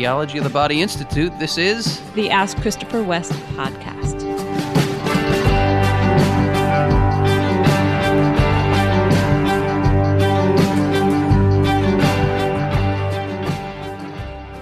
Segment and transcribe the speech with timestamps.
[0.00, 1.30] Theology of the Body Institute.
[1.38, 4.18] This is the Ask Christopher West podcast.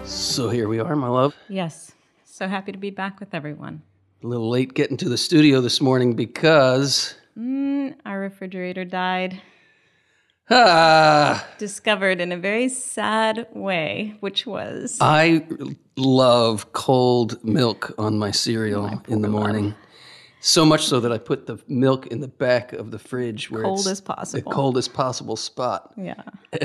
[0.05, 1.37] So here we are, my love.
[1.49, 1.93] Yes.
[2.25, 3.83] So happy to be back with everyone.
[4.25, 9.41] A little late getting to the studio this morning because Mm, our refrigerator died.
[10.51, 15.47] Ah, Discovered in a very sad way, which was I
[15.97, 19.75] love cold milk on my cereal in the morning.
[20.41, 23.65] So much so that I put the milk in the back of the fridge where
[23.65, 24.49] Cold it's as possible.
[24.49, 25.93] the coldest possible spot.
[25.97, 26.23] yeah.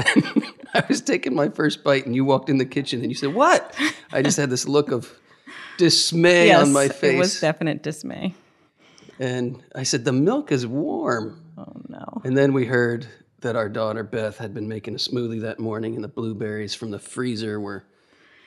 [0.76, 3.34] I was taking my first bite, and you walked in the kitchen, and you said,
[3.34, 3.76] "What?"
[4.12, 5.12] I just had this look of
[5.77, 7.15] dismay yes, on my face.
[7.15, 8.35] it was definite dismay.
[9.20, 12.21] and I said, "The milk is warm." Oh no.
[12.23, 13.07] And then we heard
[13.43, 16.91] that our daughter Beth had been making a smoothie that morning, and the blueberries from
[16.91, 17.85] the freezer were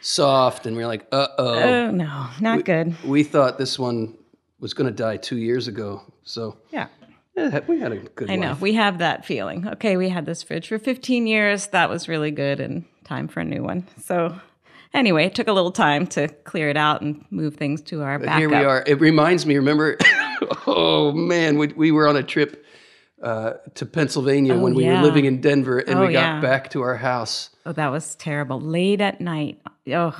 [0.00, 2.94] soft, and we are like, "Uh oh." Oh no, not good.
[3.04, 4.16] We thought this one
[4.60, 6.88] was going to die two years ago, so Yeah.
[7.36, 8.30] eh, we had a good.
[8.30, 8.56] I know.
[8.60, 9.68] We have that feeling.
[9.68, 11.68] Okay, we had this fridge for 15 years.
[11.68, 13.86] That was really good and time for a new one.
[14.02, 14.38] So,
[14.94, 18.18] anyway, it took a little time to clear it out and move things to our
[18.18, 18.38] backup.
[18.38, 18.82] Here we are.
[18.86, 19.56] It reminds me.
[19.56, 19.96] Remember?
[20.66, 22.64] oh man, we we were on a trip
[23.26, 25.00] uh, to Pennsylvania when we Oh, yeah.
[25.00, 26.40] were living in Denver, and Oh, we got yeah.
[26.40, 27.50] back to our house.
[27.66, 28.60] Oh, that was terrible.
[28.60, 29.60] Late at night.
[29.92, 30.14] Oh,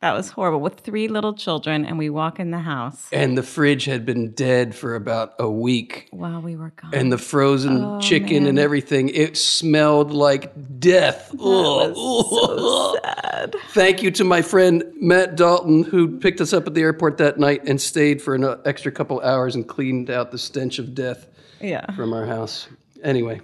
[0.00, 0.60] that was horrible.
[0.60, 4.30] With three little children, and we walk in the house And the fridge had been
[4.32, 6.08] dead for about a week.
[6.12, 6.94] while we were gone.
[6.94, 11.32] And the frozen Oh, chicken and everything, it smelled like death.
[11.40, 12.98] Ugh.
[13.04, 13.54] Sad.
[13.70, 17.38] Thank you to my friend Matt Dalton, who picked us up at the airport that
[17.38, 20.94] night and stayed for an uh, extra couple hours and cleaned out the stench of
[20.94, 21.26] death
[21.60, 21.90] Yeah.
[21.92, 22.68] from our house.
[23.02, 23.40] Anyway,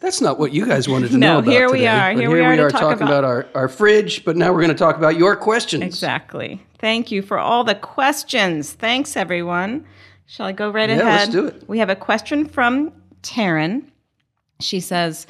[0.00, 2.14] that's not what you guys wanted to No, know about here we today, are.
[2.14, 4.60] but Here we are to talk talking about, about- our, our fridge, but now we're
[4.62, 5.82] going to talk about your questions.
[5.82, 6.62] Exactly.
[6.78, 8.72] Thank you for all the questions.
[8.72, 9.84] Thanks, everyone.
[10.26, 11.04] Shall I go right Yeah, ahead?
[11.20, 11.68] let's do it.
[11.68, 13.84] We have a question from Taryn.
[14.60, 15.26] She says,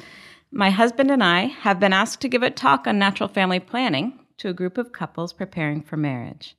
[0.51, 4.19] My husband and I have been asked to give a talk on natural family planning
[4.37, 6.55] to a group of couples preparing for marriage.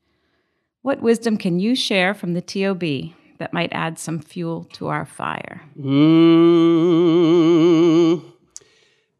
[0.83, 5.05] What wisdom can you share from the TOB that might add some fuel to our
[5.05, 5.61] fire?
[5.77, 7.03] Mm,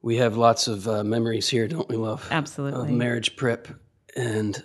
[0.01, 2.25] we have lots of uh, memories here, don't we, love?
[2.31, 2.91] Absolutely.
[2.91, 3.67] Of marriage prep.
[4.15, 4.65] And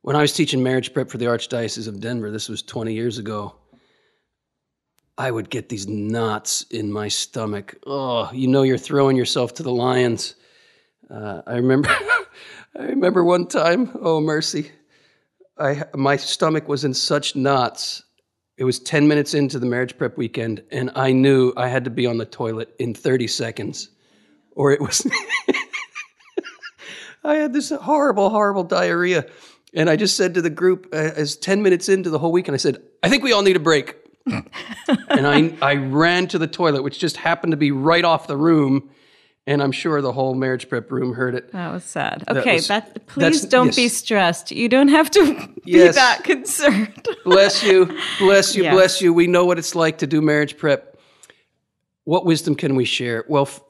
[0.00, 3.18] when I was teaching marriage prep for the Archdiocese of Denver, this was 20 years
[3.18, 3.56] ago,
[5.18, 7.74] I would get these knots in my stomach.
[7.86, 10.36] Oh, you know you're throwing yourself to the lions.
[11.10, 11.90] Uh, I remember,
[12.78, 13.90] I remember one time.
[14.00, 14.70] Oh mercy,
[15.58, 18.02] I my stomach was in such knots.
[18.56, 21.90] It was 10 minutes into the marriage prep weekend, and I knew I had to
[21.90, 23.90] be on the toilet in 30 seconds,
[24.52, 25.06] or it was.
[27.24, 29.26] I had this horrible, horrible diarrhea.
[29.74, 32.54] And I just said to the group, uh, as 10 minutes into the whole weekend,
[32.54, 33.96] I said, I think we all need a break.
[34.26, 38.38] and I, I ran to the toilet, which just happened to be right off the
[38.38, 38.88] room.
[39.48, 41.52] And I'm sure the whole marriage prep room heard it.
[41.52, 42.24] That was sad.
[42.28, 44.50] Okay, was- that, please don't be stressed.
[44.50, 45.34] You don't have to
[45.64, 45.94] be Yes.
[45.94, 47.06] that concerned.
[47.24, 47.86] Bless you,
[48.18, 48.74] bless you, Yes.
[48.74, 49.12] bless you.
[49.12, 50.98] We know what it's like to do marriage prep.
[52.04, 53.24] What wisdom can we share?
[53.28, 53.62] Well, f-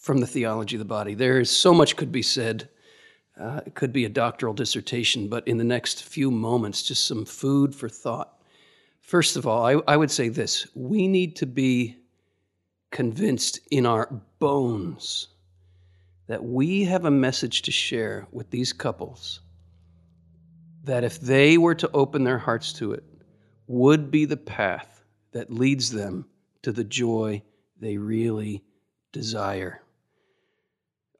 [0.00, 2.68] from the theology of the body, there is so much could be said.
[3.40, 7.24] Uh, it could be a doctoral dissertation, but in the next few moments, just some
[7.24, 8.34] food for thought.
[9.00, 11.96] First of all, I, I would say this we need to be
[12.92, 14.08] convinced in our
[14.38, 15.28] bones
[16.28, 19.40] that we have a message to share with these couples
[20.84, 23.02] that if they were to open their hearts to it,
[23.66, 26.26] would be the path that leads them
[26.62, 27.42] to the joy
[27.80, 28.62] they really
[29.12, 29.82] desire.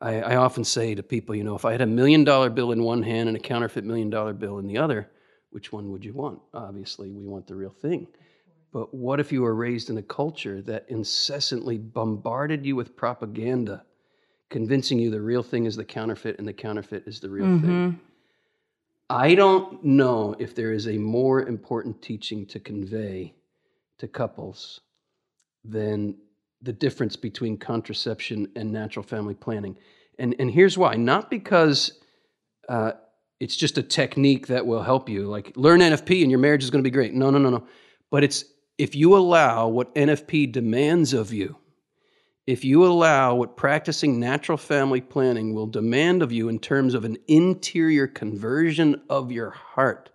[0.01, 2.73] I, I often say to people, you know, if I had a million dollar bill
[2.73, 5.11] in one hand and a counterfeit million dollar bill in the other,
[5.51, 6.41] which one would you want?
[6.53, 8.07] Obviously, we want the real thing.
[8.73, 13.85] But what if you were raised in a culture that incessantly bombarded you with propaganda,
[14.49, 18.01] convincing you the real thing is the counterfeit and the counterfeit is the real thing?
[19.11, 23.35] I don't know if there is a more important teaching to convey
[23.99, 24.81] to couples
[25.65, 26.17] than
[26.63, 29.77] the difference between contraception and natural family planning.
[30.19, 32.01] And, and here's why not because
[32.71, 32.93] uh,
[33.39, 36.71] it's just a technique that will help you, like learn NFP and your marriage is
[36.71, 37.13] going to be great.
[37.13, 37.67] No, no, no, no.
[38.11, 38.45] But it's
[38.79, 41.57] if you allow what NFP demands of you,
[42.47, 47.05] if you allow what practicing natural family planning will demand of you in terms of
[47.05, 50.11] an interior conversion of your heart,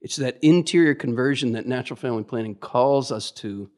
[0.00, 3.70] it's that interior conversion that natural family planning calls us to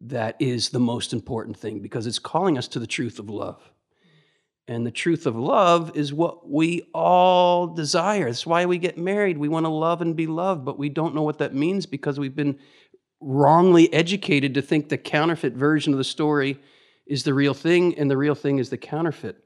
[0.00, 3.60] that is the most important thing because it's calling us to the truth of love.
[4.66, 8.26] And the truth of love is what we all desire.
[8.26, 9.36] That's why we get married.
[9.36, 12.20] We want to love and be loved, but we don't know what that means because
[12.20, 12.58] we've been
[13.20, 16.58] wrongly educated to think the counterfeit version of the story
[17.06, 19.36] is the real thing and the real thing is the counterfeit.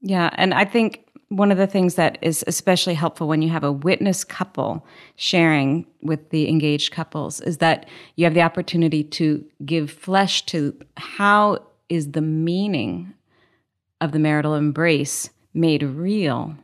[0.00, 3.64] Yeah, and I think one of the things that is especially helpful when you have
[3.64, 4.86] a witness couple
[5.16, 7.86] sharing with the engaged couples is that
[8.16, 11.58] you have the opportunity to give flesh to how
[11.88, 13.12] is the meaning
[14.00, 16.56] of the marital embrace made real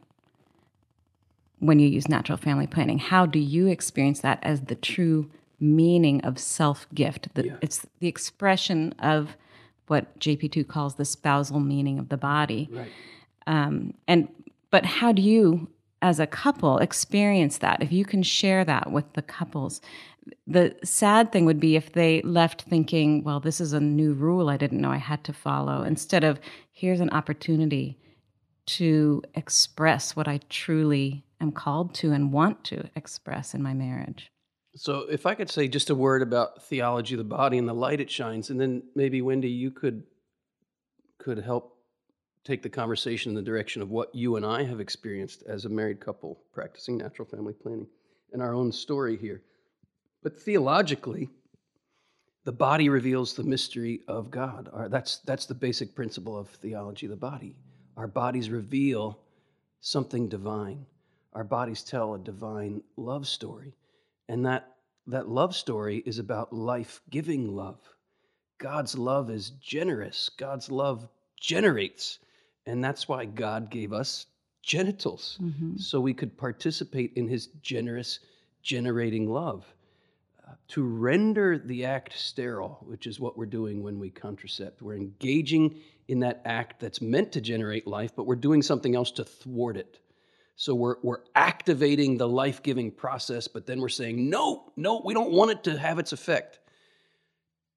[1.59, 2.99] when you use natural family planning?
[2.99, 5.31] How do you experience that as the true
[5.65, 7.29] meaning of self gift?
[7.35, 7.57] Yeah.
[7.61, 9.37] It's the expression of
[9.87, 12.69] what JP2 calls the spousal meaning of the body.
[12.71, 12.91] Right.
[13.47, 14.29] Um, and
[14.71, 15.69] but how do you,
[16.03, 17.83] as a couple, experience that?
[17.83, 19.81] If you can share that with the couples,
[20.47, 24.49] the sad thing would be if they left thinking, well, this is a new rule
[24.49, 26.41] I didn't know I had to follow, instead of
[26.73, 27.99] here's an opportunity
[28.67, 34.31] to express what I truly am called to and want to express in my marriage.
[34.77, 37.75] So, if I could say just a word about theology of the body and the
[37.75, 40.03] light it shines, and then maybe Wendy, you could
[41.19, 41.79] could help
[42.45, 45.71] take the conversation in the direction of what you and I have experienced as a
[45.71, 47.87] married couple practicing natural family planning
[48.33, 49.43] and our own story here.
[50.23, 51.31] But theologically,
[52.45, 54.69] the body reveals the mystery of God.
[54.73, 57.57] Our, that's, that's the basic principle of theology of the body.
[57.97, 59.19] Our bodies reveal
[59.81, 60.85] something divine.
[61.33, 63.73] Our bodies tell a divine love story.
[64.29, 64.77] And that,
[65.09, 67.79] that love story is about life giving love.
[68.59, 71.09] God's love is generous, God's love
[71.41, 72.19] generates.
[72.67, 74.27] And that's why God gave us
[74.63, 75.77] genitals, Mm-hmm.
[75.77, 78.21] so we could participate in his generous,
[78.63, 79.67] generating love.
[80.47, 84.95] Uh, to render the act sterile, which is what we're doing when we contracept, we're
[84.97, 89.25] engaging in that act that's meant to generate life, but we're doing something else to
[89.25, 89.99] thwart it.
[90.57, 95.13] So we're, we're activating the life giving process, but then we're saying, no, no, we
[95.13, 96.61] don't want it to have its effect.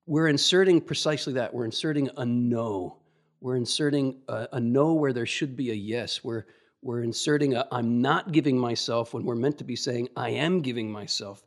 [0.06, 1.54] We're inserting precisely that.
[1.54, 3.00] We're inserting a no.
[3.42, 6.24] We're inserting a, a no where there should be a yes.
[6.24, 6.46] We're,
[6.84, 10.62] we're inserting a I'm not giving myself when we're meant to be saying I am
[10.62, 11.44] giving myself.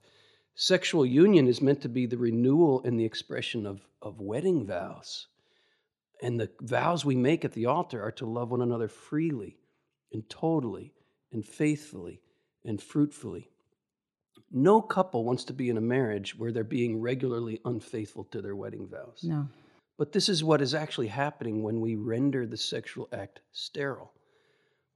[0.57, 5.29] Sexual union is meant to be the renewal and the expression of, of wedding vows.
[6.23, 9.57] And the vows we make at the altar are to love one another freely
[10.13, 10.93] and totally
[11.33, 12.21] and faithfully
[12.65, 13.49] and fruitfully.
[14.51, 18.57] No couple wants to be in a marriage where they're being regularly unfaithful to their
[18.57, 19.21] wedding vows.
[19.23, 19.49] No.
[19.97, 24.13] But this is what is actually happening when we render the sexual act sterile.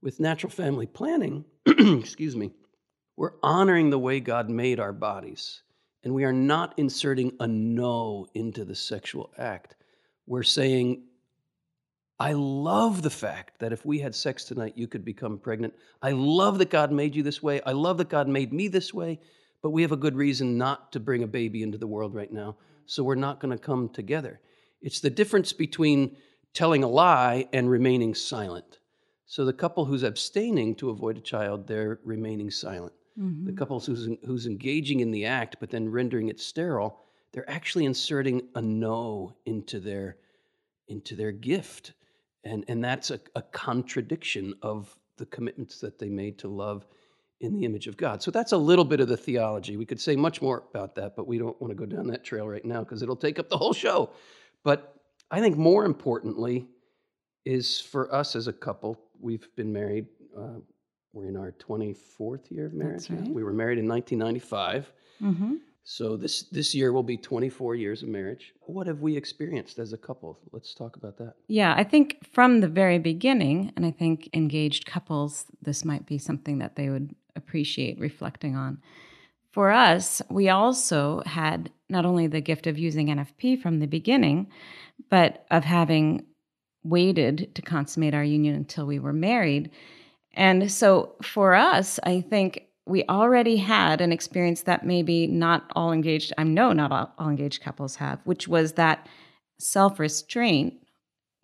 [0.01, 2.51] With natural family planning, excuse me,
[3.15, 5.61] we're honoring the way God made our bodies,
[6.03, 9.75] and we are not inserting a no into the sexual act.
[10.27, 11.03] We're saying,
[12.19, 15.73] I love the fact that if we had sex tonight, you could become pregnant.
[16.01, 17.61] I love that God made you this way.
[17.65, 19.19] I love that God made me this way,
[19.61, 22.31] but we have a good reason not to bring a baby into the world right
[22.31, 22.55] now.
[22.85, 24.39] So we're not going to come together.
[24.81, 26.15] It's the difference between
[26.53, 28.79] telling a lie and remaining silent.
[29.25, 32.93] So the couple who's abstaining to avoid a child, they're remaining silent.
[33.17, 33.55] The mm-hmm.
[33.55, 36.99] couple who's, who's engaging in the act but then rendering it sterile,
[37.31, 40.17] they're actually inserting a no into their
[40.87, 41.93] into their gift.
[42.45, 46.85] And, and that's a, a contradiction of the commitments that they made to love
[47.41, 48.21] in the image of God.
[48.21, 49.75] So that's a little bit of the theology.
[49.77, 52.23] We could say much more about that, but we don't want to go down that
[52.23, 54.11] trail right now because it'll take up the whole show.
[54.63, 54.95] But
[55.31, 56.67] I think more importantly
[57.43, 60.59] is for us as a couple, we've been married, uh,
[61.13, 63.07] we're in our 24th year of marriage.
[63.07, 63.29] That's right.
[63.29, 64.91] We were married in 1995.
[65.21, 65.55] Mm-hmm.
[65.87, 68.53] So this this year will be 24 years of marriage.
[68.61, 70.39] What have we experienced as a couple?
[70.51, 71.35] Let's talk about that.
[71.47, 76.17] Yeah, I think from the very beginning, and I think engaged couples, this might be
[76.17, 78.79] something that they would appreciate reflecting on.
[79.51, 84.47] For us, we also had not only the gift of using NFP from the beginning,
[85.11, 86.25] but of having
[86.83, 89.69] waited to consummate our union until we were married.
[90.33, 95.91] And so for us, I think we already had an experience that maybe not all
[95.91, 99.07] engaged, I know not all, all engaged couples have, which was that
[99.59, 100.75] self restraint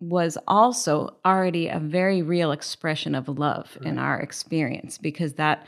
[0.00, 5.64] was also already a very real expression of love in our experience because that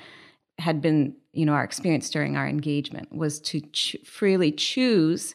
[0.59, 5.35] had been you know our experience during our engagement was to ch- freely choose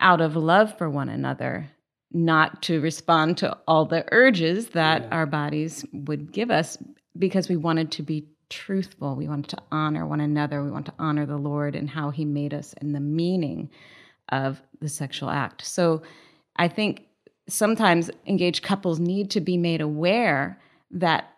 [0.00, 1.70] out of love for one another
[2.12, 5.08] not to respond to all the urges that Yeah.
[5.10, 6.76] our bodies would give us
[7.18, 10.94] because we wanted to be truthful we wanted to honor one another we want to
[10.98, 13.70] honor the lord and how he made us and the meaning
[14.30, 16.02] of the sexual act so
[16.56, 17.02] i think
[17.48, 21.30] sometimes engaged couples need to be made aware that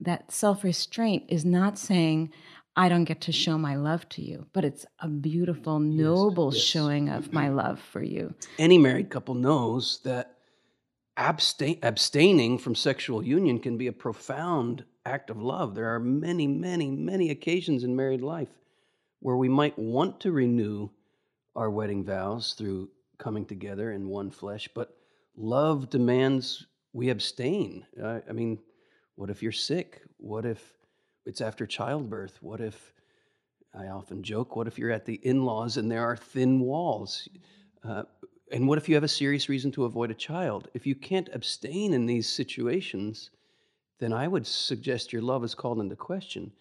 [0.00, 2.30] that self-restraint is not saying
[2.78, 6.62] I don't get to show my love to you, but it's a beautiful, noble yes.
[6.62, 8.34] showing of my love for you.
[8.58, 10.35] Any married couple knows that
[11.16, 15.74] abstain, abstaining from sexual union can be a profound act of love.
[15.74, 18.50] There are many, many, many occasions in married life
[19.20, 20.90] where we might want to renew
[21.54, 24.96] our wedding vows through coming together in one flesh, but
[25.36, 27.86] love demands we abstain.
[28.02, 28.58] I, I mean,
[29.14, 30.02] what if you're sick?
[30.18, 30.62] What if
[31.24, 32.38] it's after childbirth?
[32.42, 32.92] What if,
[33.74, 37.28] I often joke, what if you're at the in laws and there are thin walls?
[37.82, 38.04] Uh,
[38.52, 40.68] and what if you have a serious reason to avoid a child?
[40.74, 43.30] If you can't abstain in these situations,
[43.98, 46.52] then I would suggest your love is called into question.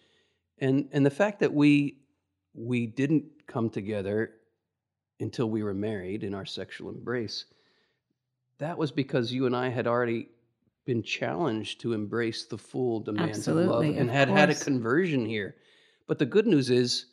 [0.60, 1.98] And, and the fact that we,
[2.54, 4.32] we didn't come together
[5.20, 7.46] until we were married in our sexual embrace,
[8.58, 10.30] that was because you and I had already
[10.86, 14.56] been challenged to embrace the full demands Absolutely, of love and of had had a
[14.56, 15.56] conversion here.
[16.08, 17.08] But the good news is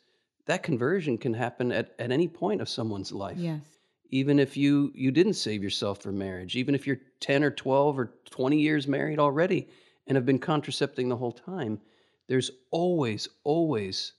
[0.45, 3.37] that conversion can happen at, at any point of someone's life.
[3.37, 3.72] Yes.
[4.13, 7.97] Even if you you didn't save yourself for marriage, even if you're 10 or 12
[7.97, 9.67] or 20 years married already
[10.05, 11.81] and have been contracepting the whole time,
[12.27, 14.13] there's always, always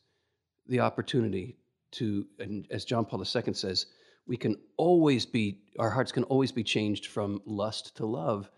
[0.66, 1.58] the opportunity
[1.92, 3.86] to, and as John Paul II says,
[4.26, 8.50] we can always be, our hearts can always be changed from lust to love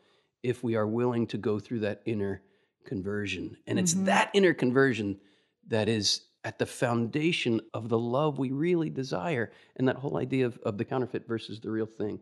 [0.42, 2.40] if we are willing to go through that inner
[2.86, 3.58] conversion.
[3.66, 4.06] And it's Mhm.
[4.06, 5.20] that inner conversion
[5.68, 10.46] that is at the foundation of the love we really desire and that whole idea
[10.46, 12.20] of, of the counterfeit versus the real thing.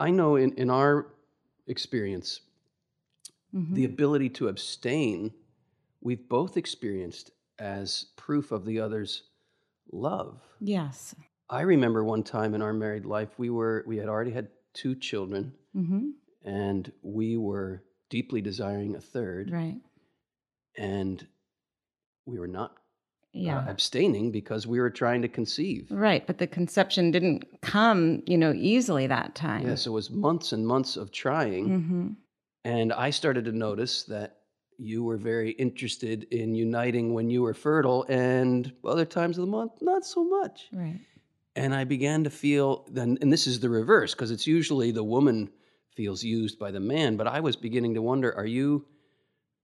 [0.00, 1.14] I know in, in our
[1.68, 2.40] experience,
[3.54, 3.74] Mhm.
[3.74, 5.32] the ability to abstain,
[6.00, 9.22] we've both experienced as proof of the other's
[9.92, 10.42] love.
[10.60, 11.14] yes.
[11.48, 14.96] I remember one time in our married life, we were we had already had two
[14.96, 16.10] children, hmm
[16.42, 19.80] and we were deeply desiring a third, Right.
[20.76, 21.24] and
[22.26, 22.72] we were not
[23.36, 23.64] uh, Yeah.
[23.68, 25.90] abstaining because we were trying to conceive.
[25.90, 29.66] Right, but the conception didn't come, you know, easily that time.
[29.66, 32.08] Yes, it was months and months of trying, hmm
[32.64, 34.38] and I started to notice that
[34.76, 39.50] you were very interested in uniting when you were fertile, and other times of the
[39.50, 40.68] month, not so much.
[40.72, 41.00] Right.
[41.54, 45.04] And I began to feel then, and this is the reverse because it's usually the
[45.04, 45.48] woman
[45.94, 47.16] feels used by the man.
[47.16, 48.84] But I was beginning to wonder: Are you,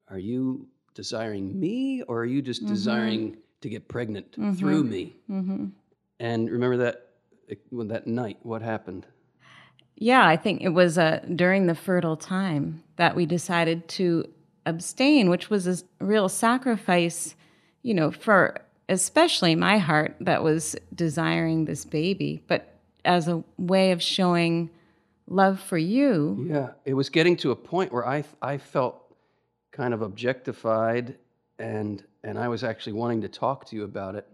[0.08, 2.68] are you desiring me, or are you just Mhm.
[2.68, 4.88] desiring to get pregnant through Mhm.
[4.88, 5.16] me?
[5.26, 5.64] hmm
[6.20, 7.08] And remember that
[7.70, 9.06] when that night, what happened?
[9.96, 14.24] Yeah, I think it was uh, during the fertile time that we decided to
[14.66, 17.34] abstain, which was a real sacrifice,
[17.82, 23.90] you know, for especially my heart that was desiring this baby, but as a way
[23.92, 24.70] of showing
[25.26, 26.46] love for you.
[26.48, 28.96] Yeah, it was getting to a point where I I felt
[29.72, 31.16] kind of objectified,
[31.58, 34.26] and and I was actually wanting to talk to you about it.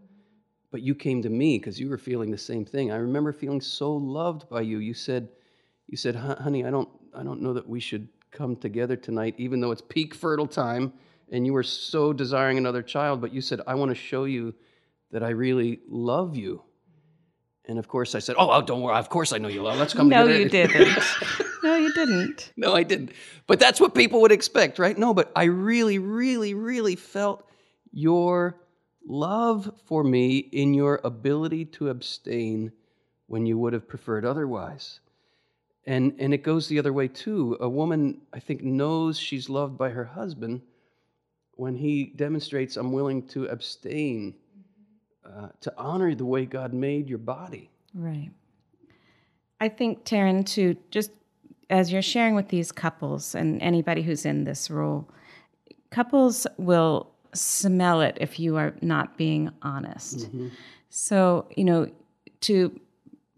[0.70, 2.92] But you came to me because you were feeling the same thing.
[2.92, 4.78] I remember feeling so loved by you.
[4.78, 5.28] You said,
[5.86, 9.60] you said, honey, I don't I don't know that we should come together tonight, even
[9.60, 10.92] though it's peak fertile time,
[11.32, 13.22] and you were so desiring another child.
[13.22, 14.54] But you said, I want to show you
[15.10, 16.62] that I really love you.
[17.64, 18.96] And of course, I said, "Oh, oh don't worry.
[18.96, 19.78] Of course, I know you love.
[19.78, 21.04] Let's come No, together." No, you didn't.
[21.62, 22.52] no, you didn't.
[22.56, 23.12] No, I didn't.
[23.46, 24.96] But that's what people would expect, right?
[24.96, 27.47] No, but I really, really, really felt
[27.92, 28.60] your
[29.06, 32.72] love for me in your ability to abstain
[33.26, 35.00] when you would have preferred otherwise.
[35.86, 37.56] And, and it goes the other way too.
[37.60, 40.60] A woman, I think, knows she's loved by her husband
[41.52, 44.34] when he demonstrates, I'm willing to abstain,
[45.24, 47.70] uh, to honor the way God made your body.
[47.94, 48.30] Right.
[49.60, 51.10] I think, Taryn, to just
[51.70, 55.08] as you're sharing with these couples and anybody who's in this role,
[55.90, 60.18] couples will smell it if you are not being honest.
[60.18, 60.48] Mm-hmm.
[60.90, 61.90] So, you know,
[62.42, 62.78] to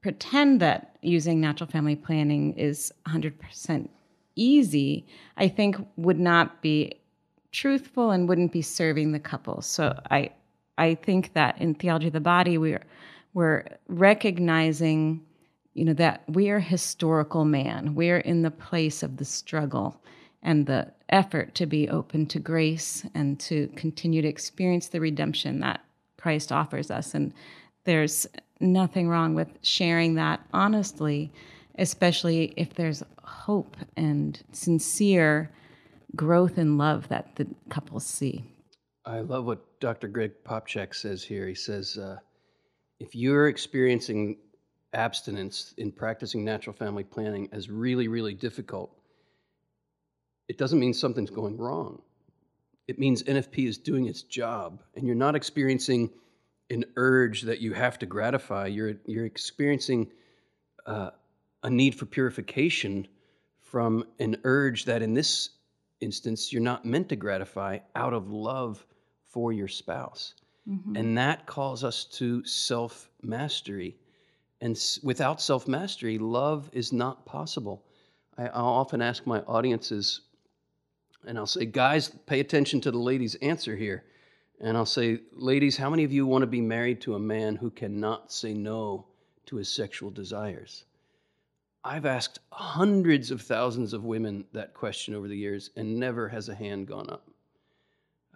[0.03, 3.89] pretend that using natural family planning is 100%
[4.37, 5.07] easy,
[5.37, 6.95] I think would not be
[7.53, 9.63] truthful and wouldn't be serving the couple.
[9.63, 10.31] So I
[10.79, 12.85] I think that in theology of the body we're
[13.35, 15.21] we're recognizing
[15.75, 17.95] you know that we are historical man.
[17.95, 20.01] We're in the place of the struggle
[20.43, 25.61] and the effort to be open to grace and to continue to experience the redemption
[25.61, 25.81] that
[26.17, 27.33] Christ offers us and
[27.85, 28.27] there's
[28.61, 31.33] nothing wrong with sharing that honestly,
[31.79, 35.51] especially if there's hope and sincere
[36.15, 38.45] growth in love that the couples see.
[39.05, 40.09] I love what Dr.
[40.09, 41.49] Greg Popcak says here.
[41.49, 42.17] He says, uh,
[42.99, 44.37] if you're experiencing
[44.93, 48.95] abstinence in practicing natural family planning as really, really difficult,
[50.51, 52.03] it doesn't mean something's going wrong.
[52.89, 56.11] It means NFP is doing its job, and you're not experiencing
[56.71, 58.67] an urge that you have to gratify.
[58.67, 60.11] You're you're experiencing
[60.87, 61.11] uh,
[61.63, 63.07] a need for purification
[63.61, 65.51] from an urge that, in this
[66.01, 68.85] instance, you're not meant to gratify out of love
[69.23, 70.35] for your spouse,
[70.69, 70.99] Mhm.
[70.99, 73.97] and that calls us to self mastery.
[74.61, 77.85] And s- without self mastery, love is not possible.
[78.37, 80.23] I, I'll often ask my audiences,
[81.27, 84.05] and I'll say, guys, pay attention to the lady's answer here.
[84.61, 87.57] And I'll say, ladies, how many of you want to be married to a man
[87.57, 89.07] who cannot say no
[89.47, 90.85] to his sexual desires?
[91.83, 96.51] I've asked hundreds of thousands of women that question over the years, and never has
[96.51, 97.27] a hand gone up.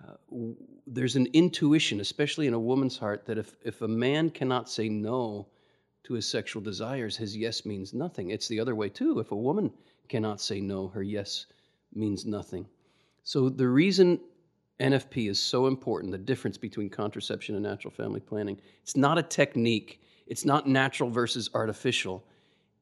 [0.03, 4.31] Uh, w- there's an intuition, especially in a woman's heart, that if, if a man
[4.31, 5.47] cannot say no
[6.05, 8.31] to his sexual desires, his yes means nothing.
[8.31, 9.19] It's the other way, too.
[9.19, 9.71] If a woman
[10.09, 11.47] cannot say no, her yes
[11.95, 12.67] means nothing.
[13.25, 14.21] So the reason
[14.81, 19.23] NFP is so important, the difference between contraception and natural family planning, it's not a
[19.23, 22.25] technique, it's not natural versus artificial,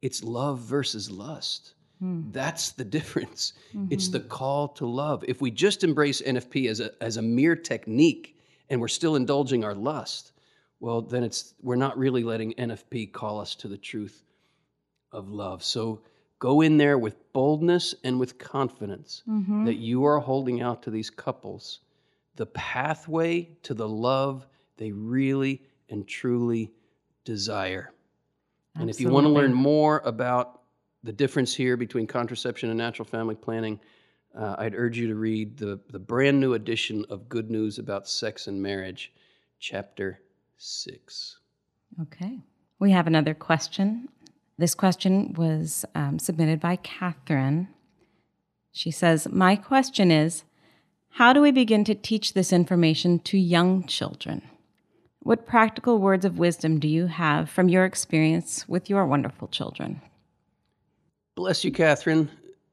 [0.03, 1.75] it's love versus lust.
[2.01, 2.23] Hmm.
[2.33, 3.53] That's the difference.
[3.91, 4.29] It's the mm-hmm.
[4.29, 5.25] call to love.
[5.29, 8.37] If we just embrace NFP as a, as a mere technique
[8.69, 10.33] and we're still indulging our lust,
[10.81, 14.25] well, then it's we're not really letting NFP call us to the truth
[15.13, 15.63] of love.
[15.63, 16.03] So
[16.43, 19.65] go in there with boldness and with confidence Mhm.
[19.65, 21.79] that you are holding out to these couples
[22.35, 24.45] the pathway to the love
[24.77, 26.73] they really and truly
[27.25, 27.93] desire.
[28.75, 30.63] And if you want to learn more about
[31.05, 33.79] the difference here between contraception and natural family planning,
[34.35, 38.09] uh, I'd urge you to read the, the brand new edition of Good News About
[38.09, 39.13] Sex and Marriage,
[39.61, 40.21] chapter
[40.57, 41.39] six.
[42.01, 42.41] Okay.
[42.81, 44.09] We have another question.
[44.59, 47.69] This question was um, submitted by Catherine.
[48.73, 50.45] She says, My question is
[51.11, 54.43] How do we begin to teach this information to young children?
[55.21, 60.01] What practical words of wisdom do you have from your experience with your wonderful children?
[61.37, 62.29] Bless you, Catherine.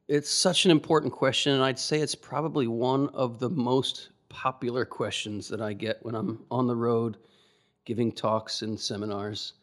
[0.08, 4.84] It's such an important question, and I'd say it's probably one of the most popular
[4.84, 7.18] questions that I get when I'm on the road
[7.86, 9.54] giving talks and seminars.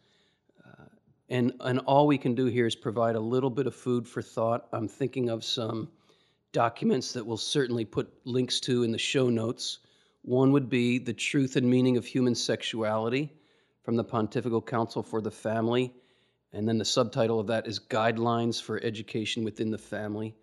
[1.29, 4.21] And, and all we can do here is provide a little bit of food for
[4.21, 4.67] thought.
[4.71, 5.89] I'm thinking of some
[6.53, 9.79] documents that we'll certainly put links to in the show notes.
[10.21, 13.33] One would be The Truth and Meaning of Human Sexuality
[13.83, 15.93] from the Pontifical Council for the Family.
[16.53, 20.35] And then the subtitle of that is Guidelines for Education Within the Family.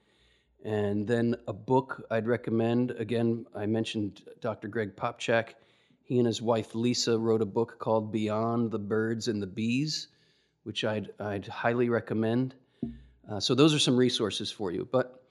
[0.64, 2.90] And then a book I'd recommend.
[2.92, 4.68] Again, I mentioned Dr.
[4.68, 5.54] Greg Popcak.
[6.02, 10.08] He and his wife Lisa wrote a book called Beyond the Birds and the Bees,
[10.64, 12.54] which I'd, I'd highly recommend.
[13.30, 14.88] Uh, so those are some resources for you.
[14.90, 15.22] But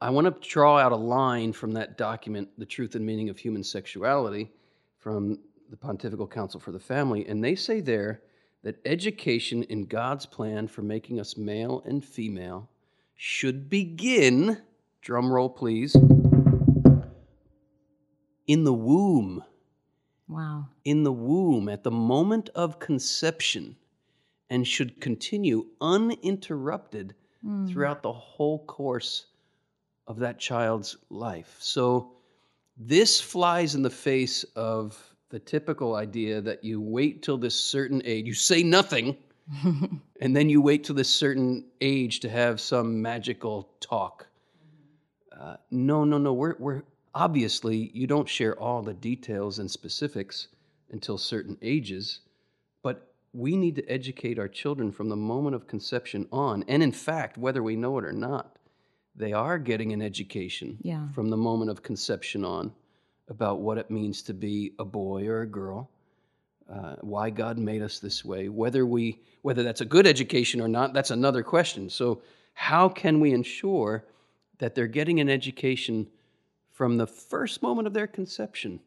[0.00, 3.38] I want to draw out a line from that document, The Truth and Meaning of
[3.38, 4.52] Human Sexuality,
[4.98, 5.38] from
[5.70, 7.26] the Pontifical Council for the Family.
[7.26, 8.20] And they say there
[8.62, 12.68] that education in God's plan for making us male and female
[13.14, 14.60] should begin,
[15.00, 15.96] drum roll please,
[18.46, 19.42] in the womb.
[20.28, 20.68] Wow.
[20.84, 23.76] In the womb, at the moment of conception,
[24.50, 27.70] and should continue uninterrupted Mm.
[27.70, 29.26] throughout the whole course
[30.06, 31.56] of that child's life.
[31.60, 32.12] So,
[32.76, 38.00] this flies in the face of the typical idea that you wait till this certain
[38.04, 39.16] age, you say nothing,
[40.22, 44.26] and then you wait till this certain age to have some magical talk.
[45.38, 46.32] Uh, no, no, no.
[46.32, 46.82] We're, we're
[47.14, 50.48] obviously you don't share all the details and specifics
[50.90, 52.20] until certain ages,
[52.82, 56.64] but we need to educate our children from the moment of conception on.
[56.68, 58.56] And in fact, whether we know it or not,
[59.16, 61.08] they are getting an education Yeah.
[61.08, 62.72] from the moment of conception on
[63.28, 65.90] about what it means to be a boy or a girl,
[66.70, 68.48] uh, why God made us this way.
[68.48, 71.90] Whether we whether that's a good education or not, that's another question.
[71.90, 72.22] So,
[72.54, 74.06] how can we ensure
[74.58, 76.06] that they're getting an education
[76.70, 78.80] from the first moment of their conception?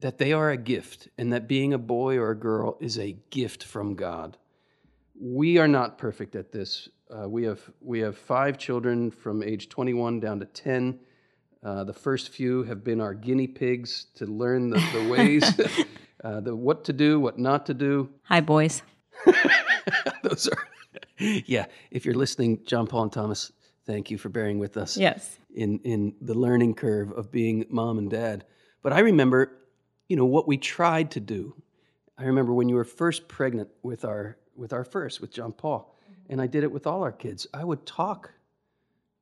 [0.00, 3.16] That they are a gift, and that being a boy or a girl is a
[3.30, 4.36] gift from God.
[5.20, 6.88] We are not perfect at this.
[7.10, 11.00] Uh, we have we have five children from age 21 down to 10.
[11.64, 15.60] Uh, the first few have been our guinea pigs to learn the, the ways,
[16.24, 18.08] uh, the what to do, what not to do.
[18.24, 18.82] Hi, boys.
[20.22, 20.68] Those are,
[21.18, 21.66] yeah.
[21.90, 23.50] If you're listening, John Paul and Thomas,
[23.84, 25.38] thank you for bearing with us Yes.
[25.52, 28.44] in in the learning curve of being mom and dad.
[28.82, 29.50] But I remember,
[30.08, 31.54] you know, what we tried to do.
[32.16, 35.94] I remember when you were first pregnant with our with our first with John Paul,
[36.28, 37.46] and I did it with all our kids.
[37.54, 38.32] I would talk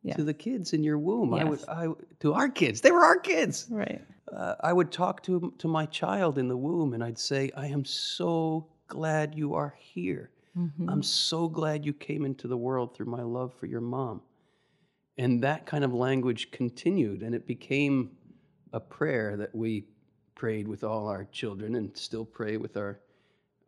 [0.03, 0.17] Yes.
[0.17, 1.35] to the kids in your womb.
[1.35, 1.89] I would I
[2.21, 2.81] to our kids.
[2.81, 3.67] They were our kids.
[3.69, 4.01] Right.
[4.33, 7.67] Uh, I would talk to to my child in the womb, and I'd say, "I
[7.67, 10.31] am so glad you are here.
[10.57, 10.89] Mhm.
[10.89, 14.23] I'm so glad you came into the world through my love for your mom."
[15.19, 18.17] And that kind of language continued, and it became
[18.73, 19.87] a prayer that we
[20.37, 23.01] prayed with all our children, and still pray with our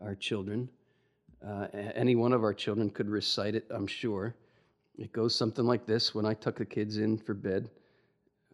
[0.01, 0.69] our children.
[1.45, 4.35] Uh, any one of our children could recite it, I'm sure.
[4.97, 7.71] It goes something like this When I tuck the kids in for bed,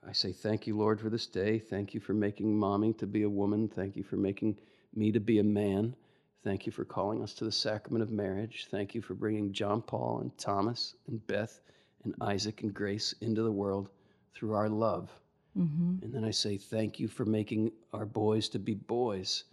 [0.07, 1.59] I say, Thank you, Lord, for this day.
[1.59, 3.69] Thank you for making mommy to be a woman.
[3.69, 4.59] Thank you for making
[4.95, 5.97] me to be a man.
[6.43, 8.69] Thank you for calling us to the sacrament of marriage.
[8.71, 11.61] Thank you for bringing John Paul and Thomas and Beth
[12.05, 13.89] and Isaac and Grace into the world
[14.35, 15.11] through our love.
[15.57, 16.03] Mhm.
[16.03, 19.45] And then I say, Thank you for making our boys to be boys.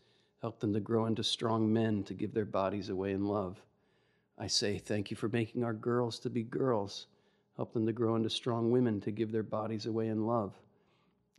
[0.41, 3.61] Help them to grow into strong men to give their bodies away in love.
[4.37, 7.07] I say, Thank you for making our girls to be girls.
[7.55, 10.59] Help them to grow into strong women to give their bodies away in love.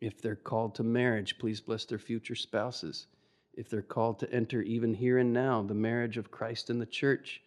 [0.01, 3.07] If they're called to marriage, please bless their future spouses.
[3.55, 6.87] If they're called to enter even here and now the marriage of Christ and the
[6.87, 7.43] church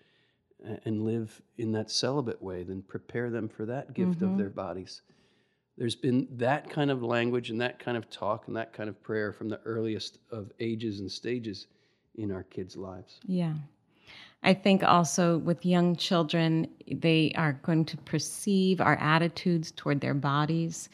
[0.84, 5.02] and live in that celibate way, then prepare them for that gift of their bodies.
[5.78, 9.02] There's been that kind of language and that kind of talk and that kind of
[9.04, 11.68] prayer from the earliest of ages and stages
[12.16, 13.20] in our kids' lives.
[13.26, 13.54] Yeah.
[14.44, 20.14] I think also with young children, they are going to perceive our attitudes toward their
[20.14, 20.90] bodies,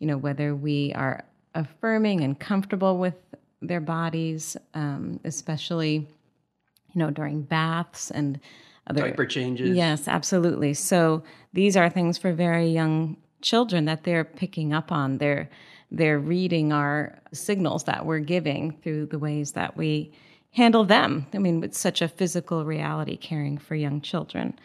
[0.00, 3.14] you know, whether we are affirming and comfortable with
[3.62, 8.40] their bodies, um, especially, you know, during baths and
[8.88, 9.76] other Diaper changes.
[9.76, 10.74] Yes, absolutely.
[10.74, 11.22] So
[11.52, 15.18] these are things for very young children that they're picking up on.
[15.18, 15.48] They're
[15.90, 20.12] they're reading our signals that we're giving through the ways that we
[20.50, 21.26] handle them.
[21.32, 24.58] I mean, it's such a physical reality caring for young children.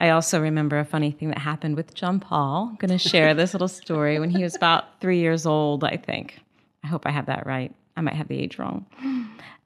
[0.00, 2.68] I also remember a funny thing that happened with John Paul.
[2.70, 5.96] I'm going to share this little story when he was about three years old, I
[5.96, 6.40] think.
[6.82, 7.74] I hope I have that right.
[7.96, 8.86] I might have the age wrong.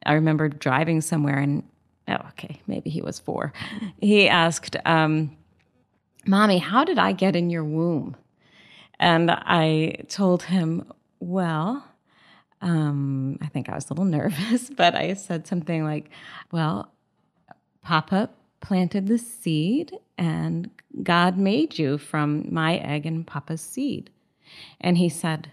[0.07, 1.62] I remember driving somewhere and,
[2.09, 3.52] oh, okay, maybe he was four.
[4.00, 5.37] He asked, um,
[6.26, 8.16] Mommy, how did I get in your womb?
[9.03, 10.85] And I told him,
[11.19, 11.85] Well,
[12.61, 16.09] um, I think I was a little nervous, but I said something like,
[16.53, 16.93] Well,
[17.83, 20.71] Papa planted the seed and
[21.03, 24.09] God made you from my egg and Papa's seed.
[24.81, 25.51] And he said,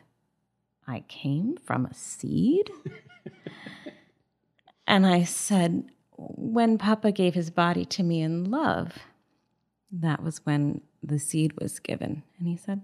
[0.87, 2.69] I came from a seed?
[4.87, 8.99] and I said, When Papa gave his body to me in love,
[9.91, 12.21] that was when the seed was given.
[12.37, 12.83] And he said.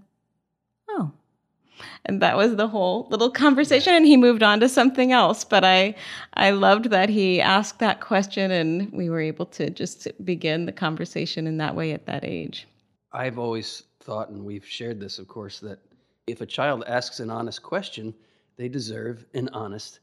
[2.05, 5.43] And that was the whole little conversation and he moved on to something else.
[5.43, 5.95] But I
[6.33, 10.71] I loved that he asked that question and we were able to just begin the
[10.71, 12.67] conversation in that way at that age.
[13.11, 15.79] I've always thought, and we've shared this, of course, that
[16.27, 18.13] if a child asks an honest question,
[18.57, 19.99] they deserve an honest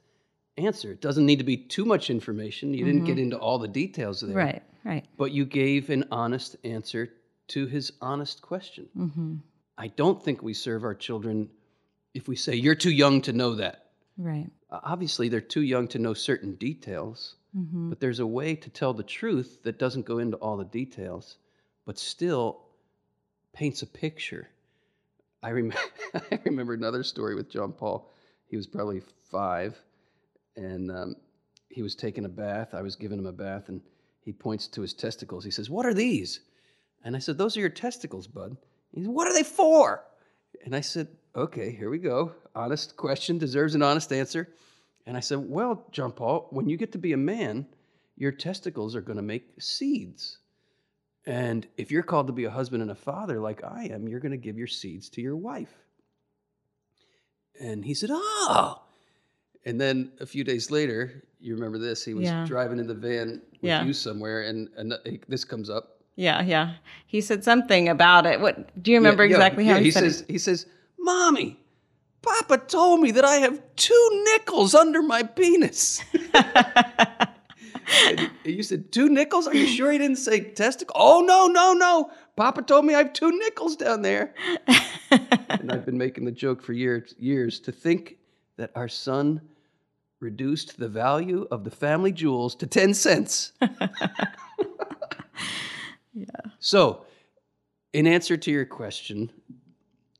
[0.56, 0.92] answer.
[0.92, 2.74] It doesn't need to be too much information.
[2.74, 4.36] You didn't get into all the details there.
[4.36, 5.04] Right, right.
[5.16, 7.10] But you gave an honest answer
[7.48, 8.88] to his honest question.
[8.96, 9.36] Mm-hmm.
[9.78, 11.48] I don't think we serve our children
[12.14, 13.86] if we say, You're too young to know that.
[14.16, 14.48] Right.
[14.70, 17.90] Uh, Obviously, they're too young to know certain details, Mm-hmm.
[17.90, 21.36] but there's a way to tell the truth that doesn't go into all the details,
[21.84, 22.62] but still
[23.52, 24.48] paints a picture.
[25.42, 25.74] I, rem-
[26.14, 28.10] I remember another story with John Paul.
[28.46, 29.78] He was probably five,
[30.56, 31.16] and um,
[31.68, 32.70] he was taking a bath.
[32.72, 33.82] I was giving him a bath, and
[34.24, 35.44] he points to his testicles.
[35.44, 36.40] He says, What are these?
[37.04, 38.56] And I said, Those are your testicles, bud.
[38.94, 40.04] He said, What are they for?
[40.64, 42.32] And I said, Okay, here we go.
[42.54, 44.48] Honest question deserves an honest answer.
[45.06, 47.66] And I said, Well, John Paul, when you get to be a man,
[48.16, 50.38] your testicles are going to make seeds.
[51.24, 54.20] And if you're called to be a husband and a father like I am, you're
[54.20, 55.72] going to give your seeds to your wife.
[57.60, 58.82] And he said, Oh.
[59.64, 62.44] And then a few days later, you remember this, he was Yeah.
[62.44, 63.84] driving in the van with Yeah.
[63.84, 64.92] you somewhere, and, and
[65.28, 66.00] this comes up.
[66.16, 66.74] Yeah, yeah.
[67.06, 68.40] He said something about it.
[68.40, 70.66] What do you remember Yeah, exactly how yeah, he, he said says, He says,
[71.02, 71.58] Mommy,
[72.22, 76.02] Papa told me that I have two nickels under my penis.
[78.44, 79.46] You- said two nickels?
[79.46, 80.94] Are you sure he didn't say testicle?
[80.98, 82.10] Oh no, no, no!
[82.36, 84.34] Papa told me I have two nickels down there.
[85.10, 87.14] and I've been making the joke for years.
[87.18, 88.16] Years to think
[88.56, 89.42] that our son
[90.20, 93.52] reduced the value of the family jewels to ten cents.
[93.60, 93.88] yeah.
[96.60, 97.04] So,
[97.92, 99.30] in answer to your question,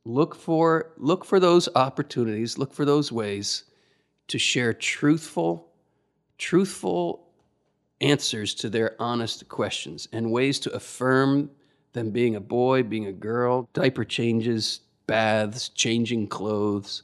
[0.05, 3.63] look for look for those opportunities, look for those ways
[4.27, 5.69] to share truthful,
[6.37, 7.27] truthful
[8.01, 11.49] answers to their honest questions and ways to affirm
[11.93, 17.03] them being a boy, being a girl, diaper changes, baths, changing clothes,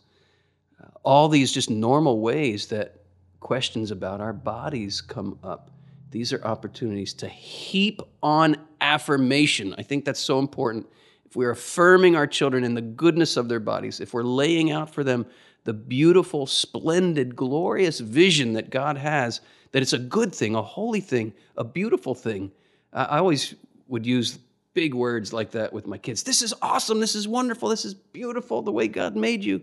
[0.81, 2.95] uh, all these just normal ways that
[3.39, 5.71] questions about our bodies come up.
[6.11, 9.75] These are opportunities to heap on affirmation.
[9.77, 10.87] I think that's so important.
[11.29, 14.89] If we're affirming our children in the goodness of their bodies, if we're laying out
[14.89, 15.27] for them
[15.63, 21.01] the beautiful, splendid, glorious vision that God has, that it's a good thing, a holy
[21.01, 22.51] thing, a beautiful thing.
[22.93, 23.53] I always
[23.87, 24.39] would use
[24.73, 26.23] big words like that with my kids.
[26.23, 26.99] This is awesome.
[26.99, 27.69] This is wonderful.
[27.69, 29.61] This is beautiful the way God made you.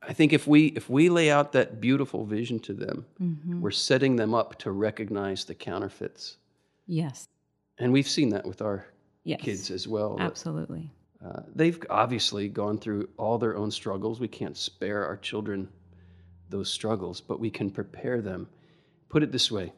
[0.00, 3.60] I think if we if we lay out that beautiful vision to them, mm-hmm.
[3.60, 6.36] we're setting them up to recognize the counterfeits.
[6.86, 7.28] Yes.
[7.78, 8.86] And we've seen that with our
[9.28, 9.40] yes.
[9.40, 10.16] kids as well.
[10.18, 10.90] Absolutely.
[11.24, 14.20] Uh, they've obviously gone through all their own struggles.
[14.20, 15.68] We can't spare our children
[16.48, 18.48] those struggles, but we can prepare them.
[19.08, 19.72] Put it this way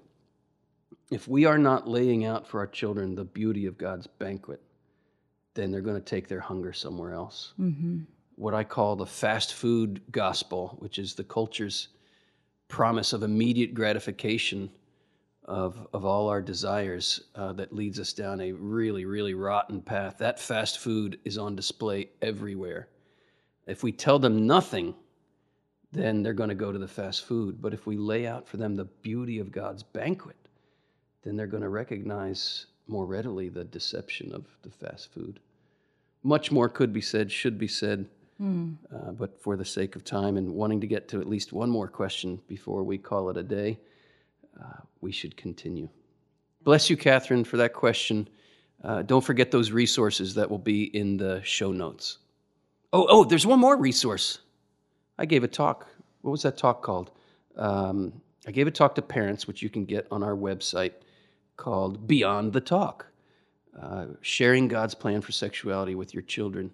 [1.10, 4.62] if we are not laying out for our children the beauty of God's banquet,
[5.54, 7.52] then they're going to take their hunger somewhere else.
[7.58, 8.02] Mm-hmm.
[8.36, 11.88] What I call the fast food gospel, which is the culture's
[12.68, 14.70] promise of immediate gratification
[15.44, 20.18] of, of all our desires, uh, that leads us down a really, really rotten path.
[20.18, 22.88] That fast food is on display everywhere.
[23.66, 24.94] If we tell them nothing,
[25.92, 27.61] then they're going to go to the fast food.
[27.61, 30.37] But if we lay out for them the beauty of God's banquet,
[31.22, 35.40] then they're going to recognize more readily the deception of the fast food.
[36.22, 38.07] Much more could be said, should be said,
[38.40, 38.76] mm.
[38.94, 41.70] uh, but for the sake of time and wanting to get to at least one
[41.70, 43.79] more question before we call it a day,
[44.58, 45.88] uh, we should continue.
[46.62, 48.28] Bless you, Catherine, for that question.
[48.82, 52.18] Uh, don't forget those resources that will be in the show notes.
[52.92, 54.38] Oh, oh, there's one more resource.
[55.18, 55.86] I gave a talk.
[56.22, 57.10] What was that talk called?
[57.56, 60.92] Um, I gave a talk to parents, which you can get on our website
[61.56, 63.06] called Beyond the Talk
[63.80, 66.70] uh, Sharing God's Plan for Sexuality with Your Children,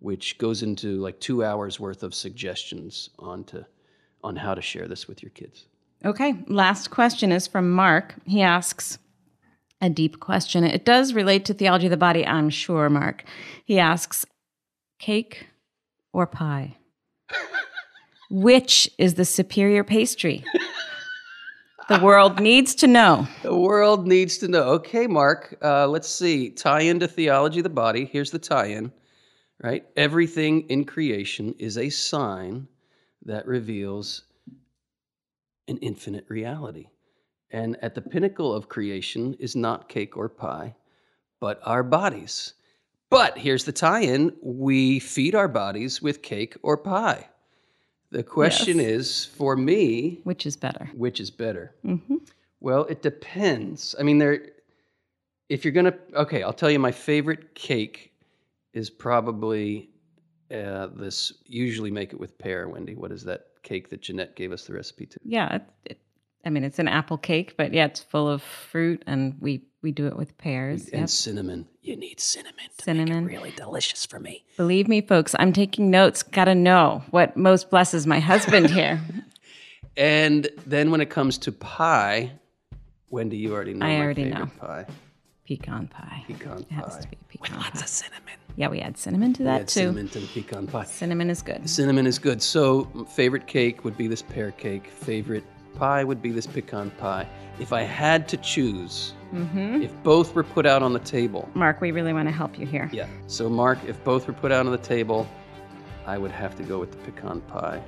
[0.00, 3.64] which goes into like two hours worth of suggestions on, to,
[4.22, 5.66] on how to share this with your kids.
[6.04, 8.14] Okay, last question is from Mark.
[8.26, 8.98] He asks,
[9.80, 10.64] a deep question.
[10.64, 13.24] It does relate to theology of the body, I'm sure, Mark.
[13.64, 14.24] He asks,
[14.98, 15.48] cake
[16.12, 16.76] or pie?
[18.30, 20.44] Which is the superior pastry?
[21.88, 23.28] The world needs to know.
[23.42, 24.62] The world needs to know.
[24.74, 26.48] Okay, Mark, uh, let's see.
[26.48, 28.06] Tie into theology of the body.
[28.06, 28.90] Here's the tie in,
[29.62, 29.84] right?
[29.94, 32.68] Everything in creation is a sign
[33.26, 34.22] that reveals
[35.68, 36.88] an infinite reality.
[37.50, 40.74] And at the pinnacle of creation is not cake or pie,
[41.40, 42.54] but our bodies.
[43.10, 47.28] But here's the tie in we feed our bodies with cake or pie.
[48.10, 48.86] The question yes.
[48.86, 50.90] is for me which is better?
[50.94, 51.74] Which is better?
[51.84, 52.16] Mm-hmm.
[52.60, 53.94] Well, it depends.
[53.98, 54.50] I mean, there.
[55.48, 56.78] If you're gonna, okay, I'll tell you.
[56.78, 58.12] My favorite cake
[58.72, 59.90] is probably
[60.50, 61.32] uh, this.
[61.44, 62.68] Usually, make it with pear.
[62.68, 65.18] Wendy, what is that cake that Jeanette gave us the recipe to?
[65.24, 65.98] Yeah, it, it,
[66.44, 69.92] I mean, it's an apple cake, but yeah, it's full of fruit, and we we
[69.92, 71.08] do it with pears and yep.
[71.10, 71.68] cinnamon.
[71.82, 73.26] You need cinnamon cinnamon.
[73.26, 74.44] really delicious for me.
[74.56, 76.22] Believe me, folks, I'm taking notes.
[76.22, 79.00] Got to know what most blesses my husband here.
[79.96, 82.32] and then when it comes to pie,
[83.10, 83.86] Wendy, you already know.
[83.86, 84.86] I already know pie.
[85.46, 86.24] Pecan pie.
[86.26, 86.74] Pecan it pie.
[86.76, 87.80] Has to be pecan with lots pie.
[87.80, 88.34] of cinnamon.
[88.56, 89.80] Yeah, we add cinnamon to that too.
[89.80, 90.84] Cinnamon to the pecan pie.
[90.84, 91.68] Cinnamon is good.
[91.68, 92.40] Cinnamon is good.
[92.40, 94.86] So, favorite cake would be this pear cake.
[94.86, 97.28] Favorite pie would be this pecan pie.
[97.58, 99.82] If I had to choose, mm-hmm.
[99.82, 101.48] if both were put out on the table.
[101.54, 102.88] Mark, we really want to help you here.
[102.92, 103.06] Yeah.
[103.26, 105.28] So, Mark, if both were put out on the table,
[106.06, 107.82] I would have to go with the pecan pie.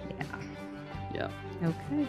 [1.15, 1.31] Yeah.
[1.63, 1.69] Yeah.
[1.69, 2.07] Okay.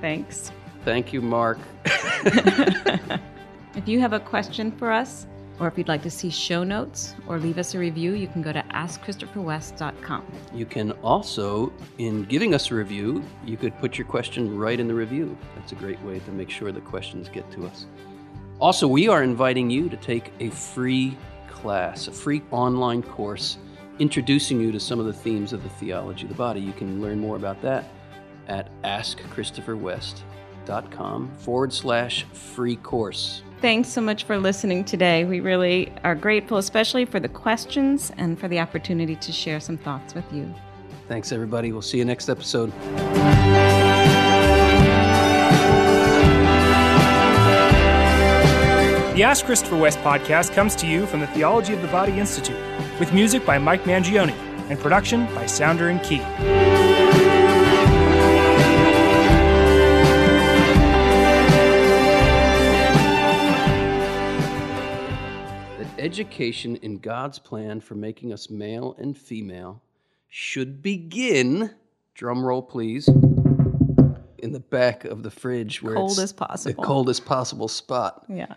[0.00, 0.50] Thanks.
[0.84, 1.58] Thank you, Mark.
[3.76, 5.26] if you have a question for us,
[5.58, 8.42] or if you'd like to see show notes or leave us a review, you can
[8.42, 10.22] go to askchristopherwest.com.
[10.52, 14.86] You can also, in giving us a review, you could put your question right in
[14.86, 15.34] the review.
[15.54, 17.86] That's a great way to make sure the questions get to us.
[18.58, 21.16] Also, we are inviting you to take a free
[21.50, 23.56] class, a free online course
[23.98, 26.60] introducing you to some of the themes of the theology of the body.
[26.60, 27.86] You can learn more about that
[28.46, 33.42] at askchristopherwest.com forward slash free course.
[33.60, 35.24] Thanks so much for listening today.
[35.24, 39.78] We really are grateful, especially for the questions and for the opportunity to share some
[39.78, 40.54] thoughts with you.
[41.08, 41.72] Thanks, everybody.
[41.72, 42.72] We'll see you next episode.
[49.16, 52.58] The Ask Christopher West podcast comes to you from the Theology of the Body Institute,
[53.00, 54.34] with music by Mike Mangione
[54.68, 56.20] and production by Sounder and Key.
[66.06, 69.82] Education in God's plan for making us male and female
[70.28, 71.74] should begin,
[72.14, 73.08] drum roll please,
[74.38, 76.80] in the back of the fridge where Cold it's as possible.
[76.80, 78.24] the coldest possible spot.
[78.28, 78.54] Yeah.